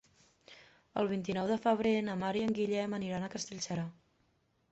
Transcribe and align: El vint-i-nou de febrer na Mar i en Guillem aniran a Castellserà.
El 1.01 1.09
vint-i-nou 1.11 1.49
de 1.51 1.57
febrer 1.65 1.91
na 2.09 2.15
Mar 2.23 2.33
i 2.39 2.43
en 2.45 2.55
Guillem 2.59 2.97
aniran 2.99 3.27
a 3.27 3.31
Castellserà. 3.35 3.87